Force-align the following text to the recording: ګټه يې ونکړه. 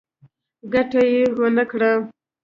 ګټه 0.73 1.01
يې 1.13 1.23
ونکړه. 1.39 1.91